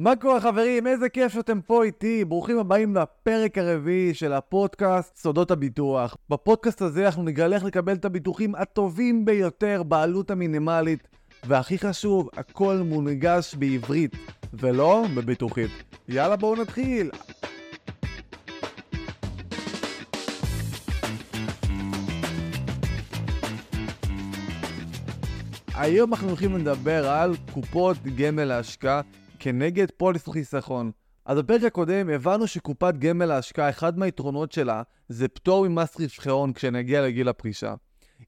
מה 0.00 0.16
קורה 0.16 0.40
חברים? 0.40 0.86
איזה 0.86 1.08
כיף 1.08 1.32
שאתם 1.32 1.60
פה 1.60 1.84
איתי. 1.84 2.24
ברוכים 2.24 2.58
הבאים 2.58 2.96
לפרק 2.96 3.58
הרביעי 3.58 4.14
של 4.14 4.32
הפודקאסט 4.32 5.16
סודות 5.16 5.50
הביטוח. 5.50 6.16
בפודקאסט 6.30 6.82
הזה 6.82 7.06
אנחנו 7.06 7.22
נגלה 7.22 7.56
איך 7.56 7.64
לקבל 7.64 7.92
את 7.92 8.04
הביטוחים 8.04 8.54
הטובים 8.54 9.24
ביותר 9.24 9.82
בעלות 9.82 10.30
המינימלית, 10.30 11.08
והכי 11.46 11.78
חשוב, 11.78 12.28
הכל 12.36 12.76
מונגש 12.84 13.54
בעברית, 13.54 14.16
ולא 14.52 15.04
בביטוחית. 15.14 15.70
יאללה 16.08 16.36
בואו 16.36 16.62
נתחיל. 16.62 17.10
היום 25.74 26.12
אנחנו 26.12 26.28
הולכים 26.28 26.56
לדבר 26.56 27.08
על 27.08 27.34
קופות 27.52 27.96
גמל 28.16 28.44
להשקעה 28.44 29.00
כנגד 29.38 29.90
פוליס 29.96 30.28
חיסכון. 30.28 30.90
אז 31.24 31.38
בפרק 31.38 31.62
הקודם 31.62 32.10
הבנו 32.10 32.46
שקופת 32.46 32.94
גמל 32.98 33.24
להשקעה, 33.24 33.70
אחד 33.70 33.98
מהיתרונות 33.98 34.52
שלה 34.52 34.82
זה 35.08 35.28
פטור 35.28 35.68
ממס 35.68 35.96
רווחי 36.00 36.52
כשנגיע 36.54 37.02
לגיל 37.02 37.28
הפרישה. 37.28 37.74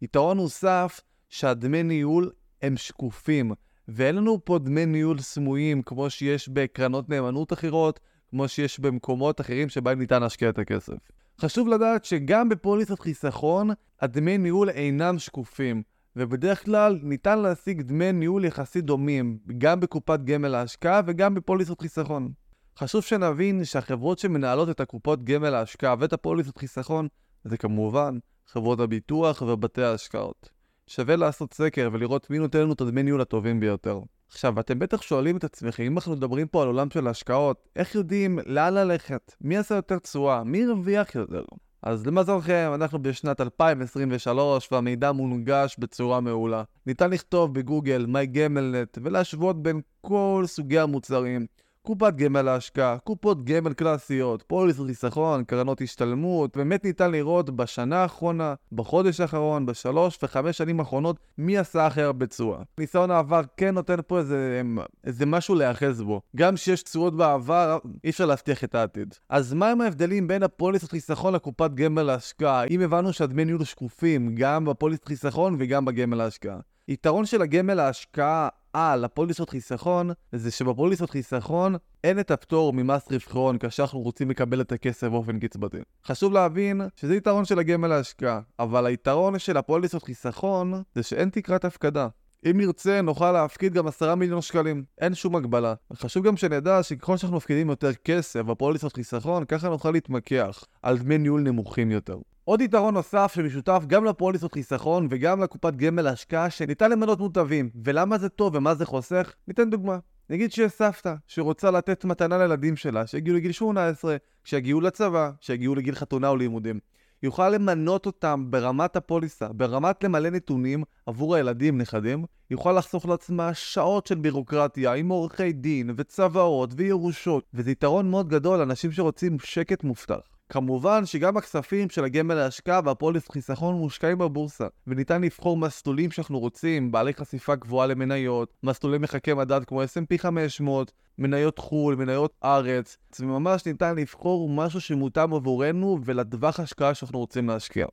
יתרון 0.02 0.36
נוסף 0.36 1.00
שהדמי 1.28 1.82
ניהול 1.82 2.30
הם 2.62 2.76
שקופים, 2.76 3.52
ואין 3.88 4.16
לנו 4.16 4.44
פה 4.44 4.58
דמי 4.58 4.86
ניהול 4.86 5.18
סמויים 5.20 5.82
כמו 5.82 6.10
שיש 6.10 6.48
בקרנות 6.48 7.08
נאמנות 7.08 7.52
אחרות, 7.52 8.00
כמו 8.30 8.48
שיש 8.48 8.80
במקומות 8.80 9.40
אחרים 9.40 9.68
שבהם 9.68 9.98
ניתן 9.98 10.22
להשקיע 10.22 10.48
את 10.48 10.58
הכסף. 10.58 10.94
חשוב 11.40 11.68
לדעת 11.68 12.04
שגם 12.04 12.48
בפוליסת 12.48 13.00
חיסכון, 13.00 13.70
הדמי 14.00 14.38
ניהול 14.38 14.70
אינם 14.70 15.18
שקופים. 15.18 15.82
ובדרך 16.16 16.64
כלל 16.64 16.98
ניתן 17.02 17.38
להשיג 17.38 17.82
דמי 17.82 18.12
ניהול 18.12 18.44
יחסית 18.44 18.84
דומים, 18.84 19.38
גם 19.58 19.80
בקופת 19.80 20.20
גמל 20.24 20.48
להשקעה 20.48 21.00
וגם 21.06 21.34
בפוליסות 21.34 21.80
חיסכון. 21.80 22.32
חשוב 22.78 23.02
שנבין 23.02 23.64
שהחברות 23.64 24.18
שמנהלות 24.18 24.70
את 24.70 24.80
הקופות 24.80 25.24
גמל 25.24 25.50
להשקעה 25.50 25.94
ואת 25.98 26.12
הפוליסות 26.12 26.58
חיסכון 26.58 27.08
זה 27.44 27.56
כמובן 27.56 28.18
חברות 28.46 28.80
הביטוח 28.80 29.42
ובתי 29.42 29.82
ההשקעות. 29.82 30.50
שווה 30.86 31.16
לעשות 31.16 31.54
סקר 31.54 31.88
ולראות 31.92 32.30
מי 32.30 32.38
נותן 32.38 32.60
לנו 32.60 32.72
את 32.72 32.80
הדמי 32.80 33.02
ניהול 33.02 33.20
הטובים 33.20 33.60
ביותר. 33.60 34.00
עכשיו, 34.28 34.60
אתם 34.60 34.78
בטח 34.78 35.02
שואלים 35.02 35.36
את 35.36 35.44
עצמכם, 35.44 35.82
אם 35.82 35.96
אנחנו 35.96 36.12
מדברים 36.12 36.46
פה 36.46 36.62
על 36.62 36.68
עולם 36.68 36.90
של 36.90 37.06
השקעות, 37.06 37.68
איך 37.76 37.94
יודעים 37.94 38.38
לאן 38.46 38.74
ללכת? 38.74 39.34
מי 39.40 39.56
עשה 39.56 39.74
יותר 39.74 39.98
תשואה? 39.98 40.44
מי 40.44 40.64
הרוויח 40.64 41.14
יותר? 41.14 41.44
אז 41.82 42.06
למזלכם, 42.06 42.70
אנחנו 42.74 43.02
בשנת 43.02 43.40
2023 43.40 44.72
והמידע 44.72 45.12
מונגש 45.12 45.76
בצורה 45.78 46.20
מעולה. 46.20 46.62
ניתן 46.86 47.10
לכתוב 47.10 47.54
בגוגל 47.54 48.06
MyGamelNet 48.06 49.00
ולהשוות 49.02 49.62
בין 49.62 49.80
כל 50.00 50.44
סוגי 50.46 50.78
המוצרים. 50.78 51.46
קופת 51.82 52.14
גמל 52.14 52.42
להשקעה, 52.42 52.98
קופות 52.98 53.44
גמל 53.44 53.72
קלאסיות, 53.72 54.42
פוליס 54.42 54.80
חיסכון, 54.86 55.44
קרנות 55.44 55.80
השתלמות, 55.80 56.56
באמת 56.56 56.84
ניתן 56.84 57.10
לראות 57.10 57.50
בשנה 57.50 57.96
האחרונה, 57.96 58.54
בחודש 58.72 59.20
האחרון, 59.20 59.66
בשלוש 59.66 60.18
וחמש 60.22 60.58
שנים 60.58 60.80
האחרונות, 60.80 61.16
מי 61.38 61.58
עשה 61.58 61.86
הכי 61.86 62.02
הרבה 62.02 62.26
תשואה. 62.26 62.58
ניסיון 62.78 63.10
העבר 63.10 63.40
כן 63.56 63.74
נותן 63.74 63.96
פה 64.06 64.18
איזה, 64.18 64.62
איזה 65.04 65.26
משהו 65.26 65.54
להיאחז 65.54 66.02
בו. 66.02 66.20
גם 66.36 66.54
כשיש 66.54 66.82
תשואות 66.82 67.16
בעבר, 67.16 67.78
אי 68.04 68.10
אפשר 68.10 68.26
להבטיח 68.26 68.64
את 68.64 68.74
העתיד. 68.74 69.14
אז 69.28 69.54
מהם 69.54 69.80
ההבדלים 69.80 70.28
בין 70.28 70.42
הפוליסות 70.42 70.90
חיסכון 70.90 71.34
לקופת 71.34 71.70
גמל 71.74 72.02
להשקעה, 72.02 72.64
אם 72.64 72.80
הבנו 72.80 73.12
שהדמי 73.12 73.44
ניהול 73.44 73.64
שקופים, 73.64 74.34
גם 74.34 74.64
בפוליסות 74.64 75.04
חיסכון 75.04 75.56
וגם 75.58 75.84
בגמל 75.84 76.16
להשקעה? 76.16 76.58
יתרון 76.88 77.26
של 77.26 77.42
הגמל 77.42 77.74
להשקעה 77.74 78.48
על 78.72 79.04
הפוליסות 79.04 79.50
חיסכון, 79.50 80.10
זה 80.32 80.50
שבפוליסות 80.50 81.10
חיסכון 81.10 81.74
אין 82.04 82.20
את 82.20 82.30
הפטור 82.30 82.72
ממס 82.72 83.08
רווחי 83.12 83.58
כאשר 83.60 83.82
אנחנו 83.82 84.00
רוצים 84.00 84.30
לקבל 84.30 84.60
את 84.60 84.72
הכסף 84.72 85.08
באופן 85.08 85.38
קצבתי. 85.38 85.78
חשוב 86.06 86.32
להבין 86.32 86.80
שזה 86.96 87.16
יתרון 87.16 87.44
של 87.44 87.58
הגמל 87.58 87.88
להשקעה, 87.88 88.40
אבל 88.58 88.86
היתרון 88.86 89.38
של 89.38 89.56
הפוליסות 89.56 90.02
חיסכון 90.02 90.82
זה 90.94 91.02
שאין 91.02 91.28
תקרת 91.28 91.64
הפקדה. 91.64 92.08
אם 92.50 92.56
נרצה, 92.56 93.02
נוכל 93.02 93.32
להפקיד 93.32 93.74
גם 93.74 93.86
10 93.86 94.14
מיליון 94.14 94.42
שקלים. 94.42 94.84
אין 95.00 95.14
שום 95.14 95.36
הגבלה. 95.36 95.74
חשוב 95.92 96.26
גם 96.26 96.36
שנדע 96.36 96.82
שככל 96.82 97.16
שאנחנו 97.16 97.36
מפקידים 97.36 97.70
יותר 97.70 97.92
כסף 97.92 98.40
בפוליסות 98.40 98.92
חיסכון, 98.92 99.44
ככה 99.44 99.68
נוכל 99.68 99.90
להתמקח 99.90 100.64
על 100.82 100.98
דמי 100.98 101.18
ניהול 101.18 101.40
נמוכים 101.40 101.90
יותר. 101.90 102.18
עוד 102.50 102.60
יתרון 102.60 102.94
נוסף 102.94 103.32
שמשותף 103.34 103.82
גם 103.86 104.04
לפוליסות 104.04 104.52
חיסכון 104.52 105.06
וגם 105.10 105.42
לקופת 105.42 105.76
גמל 105.76 106.02
להשקעה 106.02 106.50
שניתן 106.50 106.90
למנות 106.90 107.20
מוטבים. 107.20 107.70
ולמה 107.84 108.18
זה 108.18 108.28
טוב 108.28 108.54
ומה 108.54 108.74
זה 108.74 108.86
חוסך? 108.86 109.34
ניתן 109.48 109.70
דוגמה. 109.70 109.98
נגיד 110.30 110.52
שיש 110.52 110.72
סבתא 110.72 111.14
שרוצה 111.26 111.70
לתת 111.70 112.04
מתנה 112.04 112.38
לילדים 112.38 112.76
שלה 112.76 113.06
שיגיעו 113.06 113.36
לגיל 113.36 113.52
18, 113.52 114.16
שיגיעו 114.44 114.80
לצבא, 114.80 115.30
שיגיעו 115.40 115.74
לגיל 115.74 115.94
חתונה 115.94 116.28
או 116.28 116.36
לימודים. 116.36 116.78
יוכל 117.22 117.48
למנות 117.48 118.06
אותם 118.06 118.46
ברמת 118.50 118.96
הפוליסה, 118.96 119.48
ברמת 119.48 120.04
למלא 120.04 120.30
נתונים 120.30 120.84
עבור 121.06 121.34
הילדים, 121.34 121.78
נכדים, 121.78 122.24
יוכל 122.50 122.72
לחסוך 122.72 123.06
לעצמה 123.06 123.54
שעות 123.54 124.06
של 124.06 124.14
בירוקרטיה 124.14 124.92
עם 124.92 125.08
עורכי 125.08 125.52
דין 125.52 125.90
וצוואות 125.96 126.70
וירושות, 126.76 127.44
וזה 127.54 127.70
יתרון 127.70 128.10
מאוד 128.10 128.28
גדול 128.28 128.58
לאנשים 128.58 128.92
שרוצים 128.92 129.36
שקט 129.38 129.84
מובטח. 129.84 130.39
כמובן 130.50 131.06
שגם 131.06 131.36
הכספים 131.36 131.90
של 131.90 132.04
הגמל 132.04 132.34
להשקעה 132.34 132.80
והפוליס 132.84 133.28
חיסכון 133.30 133.74
מושקעים 133.74 134.18
בבורסה, 134.18 134.66
וניתן 134.86 135.22
לבחור 135.22 135.56
מסלולים 135.56 136.10
שאנחנו 136.10 136.38
רוצים, 136.38 136.92
בעלי 136.92 137.14
חשיפה 137.14 137.54
גבוהה 137.54 137.86
למניות, 137.86 138.52
מסלולי 138.62 138.98
מחקי 138.98 139.34
מדד 139.34 139.64
כמו 139.64 139.82
S&P 139.82 140.18
500, 140.18 140.92
מניות 141.18 141.58
חו"ל, 141.58 141.96
מניות 141.96 142.34
ארץ, 142.44 142.96
וממש 143.20 143.66
ניתן 143.66 143.96
לבחור 143.96 144.48
משהו 144.48 144.80
שמותאם 144.80 145.34
עבורנו 145.34 145.98
ולטווח 146.04 146.60
השקעה 146.60 146.94
שאנחנו 146.94 147.18
רוצים 147.18 147.48
להשקיע. 147.48 147.86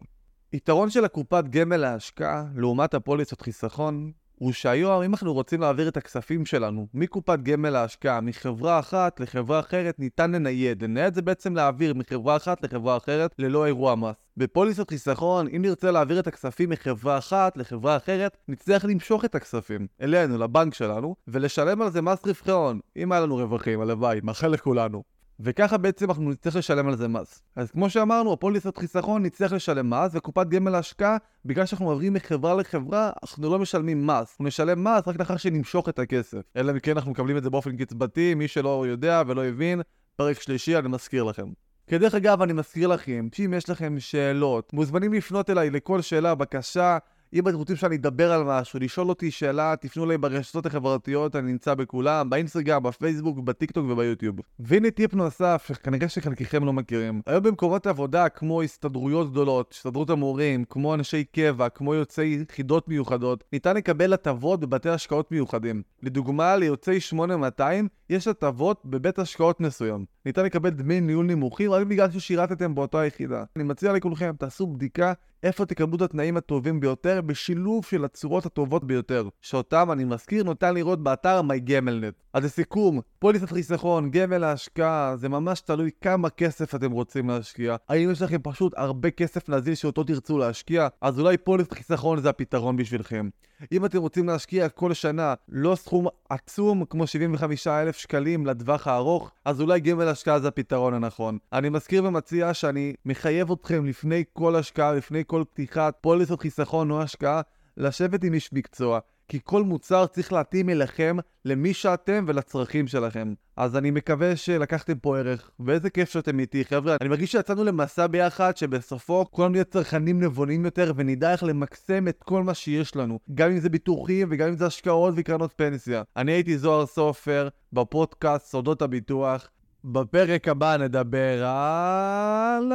יתרון 0.54 0.90
של 0.90 1.06
הקופת 1.06 1.44
גמל 1.50 1.78
להשקעה, 1.78 2.46
לעומת 2.56 2.94
הפוליסות 2.94 3.42
חיסכון, 3.42 4.12
הוא 4.40 4.52
שהיום, 4.52 5.04
אם 5.04 5.14
אנחנו 5.14 5.34
רוצים 5.34 5.62
להעביר 5.62 5.88
את 5.88 5.98
הכספים 5.98 6.46
שלנו 6.46 6.88
מקופת 6.94 7.40
גמל 7.44 7.70
להשקעה, 7.70 8.22
מחברה 8.22 8.80
אחת 8.80 9.20
לחברה 9.20 9.60
אחרת, 9.60 10.00
ניתן 10.00 10.32
לנייד. 10.32 10.84
לנייד 10.84 11.14
זה 11.14 11.22
בעצם 11.22 11.56
להעביר 11.56 11.94
מחברה 11.94 12.36
אחת 12.36 12.64
לחברה 12.64 12.98
אחרת 12.98 13.36
ללא 13.40 13.66
אירוע 13.66 13.96
מס. 13.96 14.16
בפוליסות 14.38 14.90
חיסכון, 14.90 15.48
אם 15.56 15.62
נרצה 15.62 15.92
להעביר 15.92 16.20
את 16.20 16.28
הכספים 16.28 16.70
מחברה 16.70 17.18
אחת 17.18 17.58
לחברה 17.58 17.98
אחרת, 17.98 18.38
נצטרך 18.48 18.86
למשוך 18.86 19.26
את 19.26 19.36
הכספים 19.36 19.88
אלינו, 20.02 20.38
לבנק 20.38 20.74
שלנו, 20.74 21.16
ולשלם 21.28 21.82
על 21.82 21.92
זה 21.92 22.02
מס 22.02 22.26
רווחי 22.26 22.52
הון. 22.52 22.80
אם 22.98 23.12
היה 23.12 23.22
לנו 23.22 23.36
רווחים, 23.36 23.82
הלוואי, 23.82 24.20
מאחל 24.24 24.48
לכולנו. 24.48 25.17
וככה 25.40 25.78
בעצם 25.78 26.10
אנחנו 26.10 26.30
נצטרך 26.30 26.56
לשלם 26.56 26.88
על 26.88 26.96
זה 26.96 27.08
מס. 27.08 27.42
אז 27.56 27.72
כמו 27.72 27.90
שאמרנו, 27.90 28.34
הפוליסת 28.34 28.78
חיסכון 28.78 29.24
נצטרך 29.24 29.52
לשלם 29.52 29.90
מס, 29.90 30.12
וקופת 30.14 30.48
גמל 30.48 30.72
להשקעה, 30.72 31.18
בגלל 31.46 31.66
שאנחנו 31.66 31.86
מעבירים 31.86 32.14
מחברה 32.14 32.56
לחברה, 32.56 33.12
אנחנו 33.24 33.50
לא 33.50 33.60
משלמים 33.60 34.08
מס. 34.08 34.32
אנחנו 34.32 34.46
נשלם 34.46 34.84
מס 34.84 35.08
רק 35.08 35.20
לאחר 35.20 35.38
שנמשוך 35.38 35.90
את 35.90 36.00
הכסף. 36.00 36.42
אלא 36.56 36.72
אם 36.72 36.80
כן 36.80 36.92
אנחנו 36.92 37.12
מקבלים 37.12 37.38
את 37.38 37.44
זה 37.44 37.50
באופן 37.50 37.78
קצבתי, 37.78 38.34
מי 38.34 38.48
שלא 38.48 38.88
יודע 38.88 39.24
ולא 39.28 39.46
הבין, 39.46 39.82
פרק 40.16 40.42
שלישי, 40.42 40.78
אני 40.78 40.88
מזכיר 40.88 41.24
לכם. 41.24 41.48
כדרך 41.88 42.16
אגב, 42.16 42.42
אני 42.42 42.54
מזכיר 42.54 42.88
לכם, 42.88 43.28
שאם 43.34 43.54
יש 43.58 43.70
לכם 43.70 44.00
שאלות, 44.00 44.74
מוזמנים 44.74 45.14
לפנות 45.14 45.50
אליי 45.50 45.70
לכל 45.70 46.02
שאלה, 46.02 46.36
בקשה, 46.36 46.98
אם 47.34 47.48
אתם 47.48 47.58
רוצים 47.58 47.76
שאני 47.76 47.96
אדבר 47.96 48.32
על 48.32 48.44
משהו, 48.44 48.80
לשאול 48.80 49.10
אותי 49.10 49.32
שאלה, 49.32 49.76
תפנו 49.82 50.06
אליי 50.06 50.18
ברשתות 50.18 50.66
החברתיות, 50.66 51.36
אני 51.36 51.52
נמצא 51.52 51.74
בכולם, 51.74 52.30
באינסטגרם, 52.30 52.84
בפייסבוק, 52.84 53.40
בטיקטוק 53.40 53.86
וביוטיוב. 53.90 54.36
והנה 54.60 54.92
טיפ 54.92 55.14
נוסף, 55.14 55.66
שכנראה 55.68 56.10
שחלקכם 56.10 56.64
לא 56.64 56.74
מכירים. 56.74 57.22
היום 57.26 57.44
במקומות 57.44 57.88
עבודה 57.88 58.30
כמו 58.30 58.62
הסתדרויות 58.62 59.32
גדולות, 59.32 59.74
הסתדרות 59.74 60.10
המורים, 60.10 60.64
כמו 60.70 60.94
אנשי 60.94 61.24
קבע, 61.24 61.70
כמו 61.70 61.94
יוצאי 61.94 62.44
יחידות 62.50 62.88
מיוחדות, 62.88 63.44
ניתן 63.54 63.76
לקבל 63.76 64.14
הטבות 64.14 64.60
בבתי 64.60 64.90
השקעות 64.90 65.32
מיוחדים. 65.32 65.82
לדוגמה, 66.04 66.56
ליוצאי 66.56 67.00
8200 67.00 67.88
יש 68.10 68.28
הטבות 68.28 68.82
בבית 68.86 69.20
השקעות 69.20 69.60
מסוים. 69.60 70.06
ניתן 70.26 70.46
לקבל 70.46 70.70
דמי 70.70 71.02
ניהול 71.02 71.26
נמוכים 71.26 71.72
רק 71.72 71.88
בגלל 71.88 72.12
ששירתתם 72.12 72.76
באותה 72.76 73.06
יחידה. 73.06 73.44
אני 73.56 73.64
מציע 73.64 73.94
לכולכם, 73.94 74.34
תעשו 74.40 74.68
בדיקה 74.68 75.14
איפה 75.44 75.66
תקבלו 75.66 75.96
את 75.96 76.02
התנאים 76.02 76.38
הטובים 76.38 76.80
ביותר 77.22 77.28
בשילוב 77.28 77.86
של 77.86 78.06
הצורות 78.06 78.46
הטובות 78.46 78.84
ביותר, 78.84 79.30
שאותם 79.42 79.92
אני 79.92 80.04
מזכיר 80.04 80.44
ניתן 80.44 80.74
לראות 80.74 81.04
באתר 81.04 81.42
MyGamelNet. 81.42 82.24
אז 82.34 82.46
לסיכום, 82.46 83.02
פוליסת 83.20 83.50
חיסכון, 83.50 84.12
גמל 84.12 84.38
להשקעה, 84.38 85.16
זה 85.18 85.30
ממש 85.30 85.62
תלוי 85.62 85.92
כמה 86.02 86.30
כסף 86.30 86.76
אתם 86.76 86.92
רוצים 86.92 87.30
להשקיע. 87.30 87.76
האם 87.90 88.12
יש 88.12 88.22
לכם 88.22 88.38
פשוט 88.44 88.74
הרבה 88.78 89.12
כסף 89.12 89.50
נזיל 89.50 89.76
שאותו 89.76 90.04
תרצו 90.04 90.38
להשקיע? 90.38 90.88
אז 91.02 91.20
אולי 91.20 91.38
פוליסת 91.38 91.74
חיסכון 91.74 92.22
זה 92.22 92.30
הפתרון 92.30 92.78
בשבילכם. 92.78 93.30
אם 93.72 93.86
אתם 93.86 93.98
רוצים 93.98 94.28
להשקיע 94.28 94.70
כל 94.70 94.94
שנה 94.94 95.34
לא 95.50 95.76
סכום 95.76 96.08
עצום 96.30 96.86
כמו 96.86 97.08
75,000 97.08 97.98
שקלים 97.98 98.46
לטווח 98.46 98.88
הארוך, 98.88 99.32
אז 99.46 99.62
אולי 99.62 99.80
גמל 99.80 100.08
השקעה 100.08 100.40
זה 100.40 100.48
הפתרון 100.48 100.94
הנכון. 100.94 101.38
אני 101.54 101.70
מזכיר 101.70 102.04
ומציע 102.06 102.54
שאני 102.54 102.94
מחייב 103.06 103.52
אתכם 103.52 103.86
לפני 103.86 104.24
כל 104.34 104.56
השקעה, 104.56 104.94
לפני 104.94 105.24
כל 105.28 105.44
פתיחת 105.54 105.98
פוליסות 106.02 106.42
חיסכון 106.42 106.92
או 106.92 107.02
השקעה, 107.02 107.42
לשבת 107.78 108.24
עם 108.24 108.34
איש 108.34 108.54
מקצוע. 108.54 109.00
כי 109.30 109.40
כל 109.44 109.64
מוצר 109.64 110.06
צריך 110.06 110.34
להתאים 110.34 110.70
אליכם, 110.70 111.18
למי 111.46 111.74
שאתם 111.74 112.26
ולצרכים 112.28 112.88
שלכם. 112.88 113.34
אז 113.58 113.76
אני 113.76 113.92
מקווה 113.92 114.36
שלקחתם 114.36 114.96
פה 114.96 115.18
ערך, 115.18 115.52
ואיזה 115.60 115.90
כיף 115.90 116.10
שאתם 116.10 116.40
איתי, 116.40 116.66
חבר'ה. 116.66 116.96
אני 117.02 117.10
מרגיש 117.10 117.32
שיצאנו 117.32 117.64
למסע 117.64 118.08
ביחד, 118.08 118.58
שבסופו 118.58 119.26
כולנו 119.32 119.52
נהיה 119.52 119.64
צרכנים 119.64 120.24
נבונים 120.24 120.66
יותר, 120.66 120.92
ונדע 120.96 121.32
איך 121.32 121.44
למקסם 121.44 122.08
את 122.08 122.24
כל 122.24 122.44
מה 122.44 122.54
שיש 122.54 122.96
לנו. 122.96 123.20
גם 123.34 123.52
אם 123.52 123.60
זה 123.60 123.70
ביטוחים, 123.70 124.28
וגם 124.32 124.48
אם 124.48 124.56
זה 124.56 124.66
השקעות 124.66 125.14
וקרנות 125.18 125.54
פנסיה. 125.56 126.04
אני 126.18 126.32
הייתי 126.32 126.58
זוהר 126.58 126.86
סופר, 126.86 127.48
בפודקאסט 127.74 128.46
סודות 128.46 128.82
הביטוח. 128.82 129.50
בפרק 129.84 130.48
הבא 130.48 130.78
נדבר 130.78 131.46
על... 131.46 132.72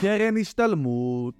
קרן 0.00 0.36
השתלמות. 0.36 1.34